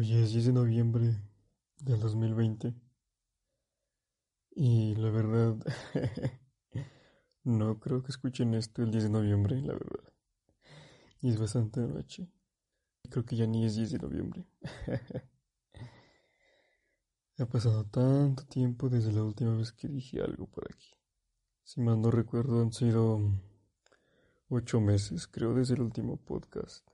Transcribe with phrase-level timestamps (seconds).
[0.00, 1.14] Hoy es 10 de noviembre
[1.78, 2.72] del 2020
[4.52, 5.58] y la verdad
[7.44, 10.10] no creo que escuchen esto el 10 de noviembre, la verdad.
[11.20, 12.30] Y es bastante noche.
[13.10, 14.46] Creo que ya ni es 10 de noviembre.
[17.38, 20.96] ha pasado tanto tiempo desde la última vez que dije algo por aquí.
[21.62, 23.20] Si mal no recuerdo han sido
[24.48, 26.89] 8 meses, creo, desde el último podcast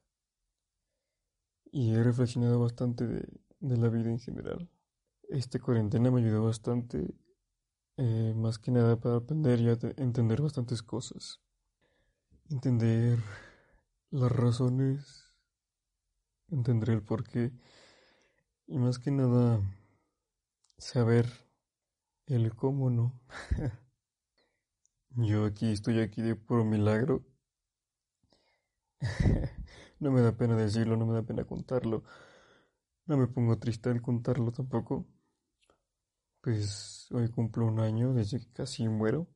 [1.76, 3.28] y he reflexionado bastante de,
[3.60, 4.70] la vida en general.
[5.28, 7.14] Esta cuarentena me ayudó bastante,
[7.98, 9.68] eh, más que nada para aprender y
[10.00, 11.42] entender bastantes cosas.
[12.48, 13.18] Entender
[14.10, 15.34] las razones,
[16.48, 17.52] entender el porqué
[18.66, 19.60] y más que nada
[20.78, 21.30] saber
[22.24, 23.20] el cómo no.
[25.10, 27.22] Yo aquí estoy aquí de puro milagro.
[29.98, 32.04] No me da pena decirlo, no me da pena contarlo.
[33.06, 35.06] No me pongo triste al contarlo tampoco.
[36.40, 39.26] Pues hoy cumplo un año desde que casi muero.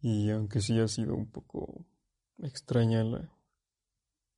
[0.00, 1.86] Y aunque sí ha sido un poco
[2.38, 3.32] extraña la,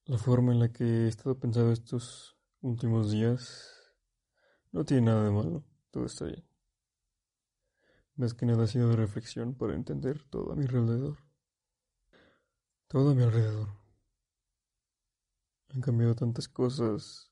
[0.04, 3.76] la forma en la que he estado pensando estos últimos días,
[4.72, 6.44] no tiene nada de malo, todo está bien.
[8.14, 11.18] Más que nada ha sido de reflexión para entender todo a mi alrededor.
[12.86, 13.85] Todo a mi alrededor.
[15.76, 17.30] Han cambiado tantas cosas.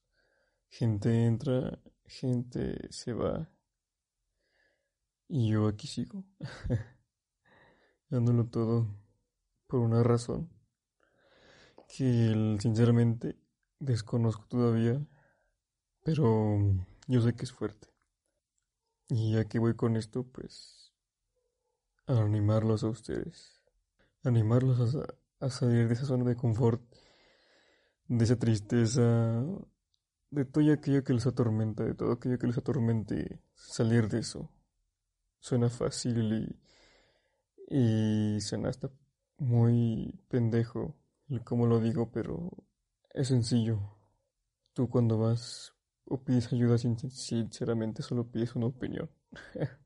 [0.68, 3.48] Gente entra, gente se va.
[5.28, 6.24] Y yo aquí sigo.
[8.10, 8.86] Dándolo todo
[9.66, 10.50] por una razón
[11.88, 13.38] que sinceramente
[13.78, 15.02] desconozco todavía,
[16.02, 16.58] pero
[17.06, 17.88] yo sé que es fuerte.
[19.08, 20.92] Y aquí voy con esto, pues,
[22.06, 23.62] a animarlos a ustedes,
[24.22, 26.82] animarlos a, a salir de esa zona de confort
[28.08, 29.44] de esa tristeza,
[30.30, 34.50] de todo aquello que les atormenta, de todo aquello que les atormente, salir de eso.
[35.38, 36.58] Suena fácil
[37.68, 38.90] y, y suena hasta
[39.38, 40.96] muy pendejo
[41.28, 42.50] el cómo lo digo, pero
[43.12, 43.96] es sencillo.
[44.72, 45.74] Tú cuando vas
[46.06, 49.10] o pides ayuda sinceramente solo pides una opinión.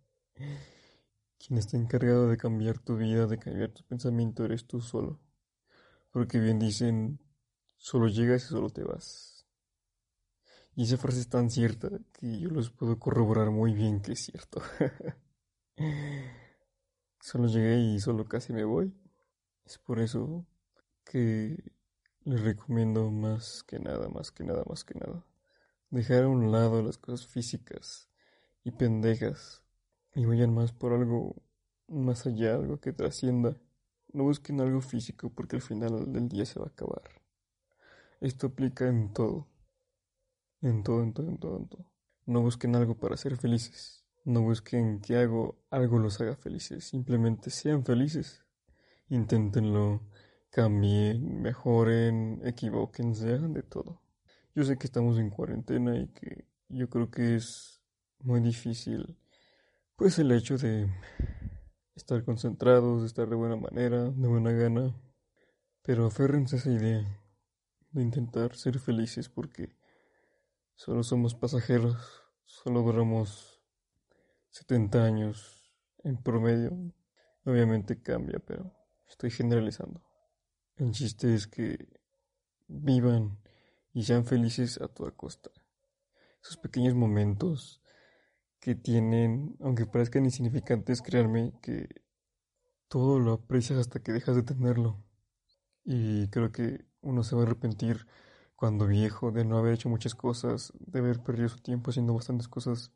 [1.38, 5.20] Quien está encargado de cambiar tu vida, de cambiar tu pensamiento, eres tú solo.
[6.10, 7.20] Porque bien dicen,
[7.78, 9.46] Solo llegas y solo te vas.
[10.74, 14.24] Y esa frase es tan cierta que yo los puedo corroborar muy bien que es
[14.24, 14.62] cierto.
[17.20, 18.94] solo llegué y solo casi me voy.
[19.64, 20.46] Es por eso
[21.04, 21.72] que
[22.24, 25.24] les recomiendo más que nada, más que nada, más que nada.
[25.90, 28.08] Dejar a un lado las cosas físicas
[28.64, 29.64] y pendejas
[30.14, 31.42] y vayan más por algo
[31.88, 33.56] más allá, algo que trascienda.
[34.12, 37.02] No busquen algo físico porque al final del día se va a acabar.
[38.20, 39.46] Esto aplica en todo.
[40.60, 41.86] En todo, en todo, en todo, en todo.
[42.26, 44.04] No busquen algo para ser felices.
[44.24, 46.84] No busquen que hago, algo los haga felices.
[46.84, 48.44] Simplemente sean felices.
[49.08, 50.02] Inténtenlo.
[50.50, 54.02] Cambien, mejoren, equivóquense, hagan de todo.
[54.54, 57.80] Yo sé que estamos en cuarentena y que yo creo que es
[58.20, 59.16] muy difícil.
[59.94, 60.88] Pues el hecho de
[61.94, 64.96] estar concentrados, de estar de buena manera, de buena gana.
[65.82, 67.27] Pero aférrense a esa idea
[67.98, 69.76] de intentar ser felices porque
[70.74, 71.96] solo somos pasajeros,
[72.44, 73.60] solo duramos
[74.50, 75.72] 70 años
[76.04, 76.72] en promedio.
[77.44, 78.74] Obviamente cambia, pero
[79.06, 80.02] estoy generalizando.
[80.76, 81.88] El chiste es que
[82.68, 83.38] vivan
[83.92, 85.50] y sean felices a toda costa.
[86.42, 87.82] Esos pequeños momentos
[88.60, 91.88] que tienen, aunque parezcan insignificantes, créanme que
[92.88, 95.04] todo lo aprecias hasta que dejas de tenerlo.
[95.84, 98.06] Y creo que uno se va a arrepentir
[98.56, 102.48] cuando viejo de no haber hecho muchas cosas, de haber perdido su tiempo haciendo bastantes
[102.48, 102.92] cosas,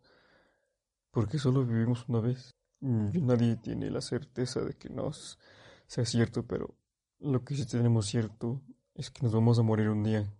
[1.10, 2.50] porque solo vivimos una vez.
[2.80, 5.38] Y nadie tiene la certeza de que nos
[5.86, 6.74] sea cierto, pero
[7.20, 8.60] lo que sí tenemos cierto
[8.94, 10.34] es que nos vamos a morir un día.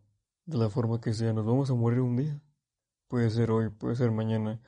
[0.45, 2.43] De la forma que sea, nos vamos a morir un día.
[3.07, 4.61] Puede ser hoy, puede ser mañana,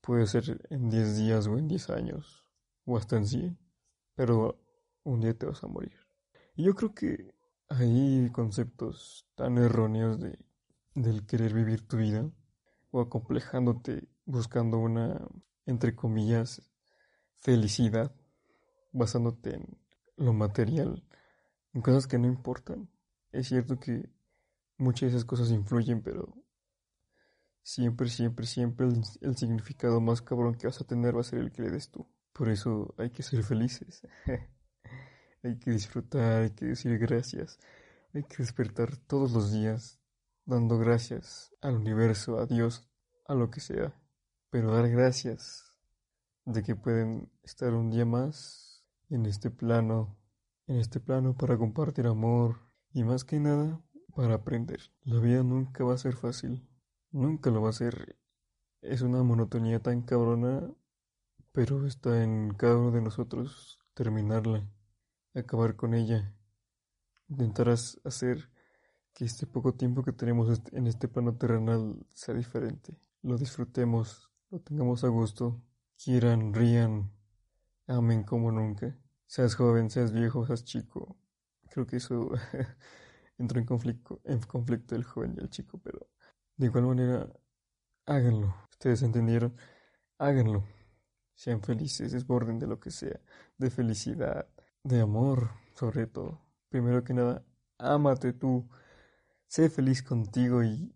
[0.00, 2.46] puede ser en 10 días o en 10 años,
[2.86, 3.58] o hasta en 100,
[4.14, 4.58] pero
[5.02, 5.92] un día te vas a morir.
[6.54, 7.34] Y yo creo que
[7.76, 10.38] hay conceptos tan erróneos de,
[10.94, 12.30] del querer vivir tu vida
[12.90, 15.26] o acomplejándote buscando una,
[15.66, 16.62] entre comillas,
[17.38, 18.14] felicidad,
[18.92, 19.78] basándote en
[20.16, 21.04] lo material,
[21.72, 22.88] en cosas que no importan.
[23.32, 24.08] Es cierto que
[24.78, 26.32] muchas de esas cosas influyen, pero
[27.62, 31.50] siempre, siempre, siempre el, significado más cabrón que vas a tener va a ser el
[31.50, 32.06] que le des tú.
[32.32, 34.06] Por eso hay que ser felices.
[35.44, 37.58] hay que disfrutar, hay que decir gracias.
[38.14, 40.00] Hay que despertar todos los días
[40.46, 42.88] dando gracias al universo, a Dios,
[43.26, 43.94] a lo que sea.
[44.50, 45.78] Pero dar gracias
[46.46, 50.16] de que pueden estar un día más en este plano,
[50.66, 52.60] en este plano para compartir amor
[52.92, 53.80] y más que nada
[54.14, 54.80] para aprender.
[55.02, 56.66] La vida nunca va a ser fácil.
[57.10, 58.16] Nunca lo va a ser.
[58.80, 60.72] Es una monotonía tan cabrona,
[61.52, 64.68] pero está en cada uno de nosotros terminarla,
[65.34, 66.34] acabar con ella,
[67.28, 68.50] intentar hacer
[69.12, 72.96] que este poco tiempo que tenemos en este plano terrenal sea diferente.
[73.22, 75.62] Lo disfrutemos, lo tengamos a gusto,
[76.02, 77.10] quieran, rían,
[77.86, 78.98] amen como nunca.
[79.26, 81.16] Seas joven, seas viejo, seas chico.
[81.70, 82.30] Creo que eso
[83.38, 86.08] entró en conflicto, en conflicto el joven y el chico, pero
[86.56, 87.32] de igual manera,
[88.06, 88.54] háganlo.
[88.70, 89.56] Ustedes entendieron,
[90.18, 90.64] háganlo.
[91.34, 93.20] Sean felices, desborden de lo que sea,
[93.58, 94.48] de felicidad,
[94.84, 96.40] de amor, sobre todo.
[96.68, 97.44] Primero que nada,
[97.78, 98.68] ámate tú,
[99.46, 100.94] sé feliz contigo y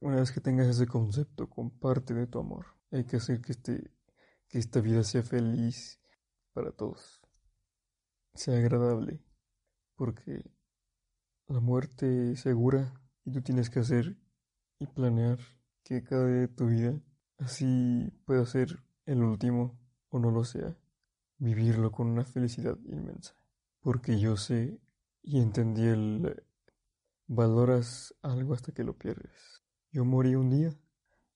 [0.00, 2.66] una vez que tengas ese concepto, comparte de tu amor.
[2.90, 3.90] Hay que hacer que, este,
[4.48, 6.00] que esta vida sea feliz
[6.52, 7.20] para todos,
[8.34, 9.22] sea agradable,
[9.94, 10.44] porque
[11.46, 14.16] la muerte es segura y tú tienes que hacer
[14.80, 15.38] y planear
[15.84, 17.00] que cada día de tu vida
[17.38, 19.78] así pueda ser el último
[20.08, 20.76] o no lo sea,
[21.40, 23.34] vivirlo con una felicidad inmensa.
[23.80, 24.78] Porque yo sé
[25.22, 26.44] y entendí el
[27.26, 29.62] valoras algo hasta que lo pierdes.
[29.90, 30.72] Yo morí un día,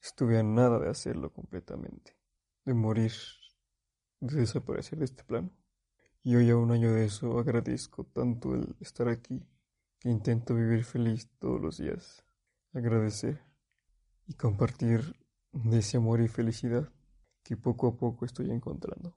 [0.00, 2.16] estuve a nada de hacerlo completamente,
[2.64, 3.12] de morir,
[4.20, 5.50] de desaparecer de este plano.
[6.22, 9.44] Y hoy a un año de eso agradezco tanto el estar aquí
[9.98, 12.24] que intento vivir feliz todos los días
[12.74, 13.40] agradecer
[14.26, 15.16] y compartir
[15.52, 16.92] de ese amor y felicidad
[17.42, 19.16] que poco a poco estoy encontrando.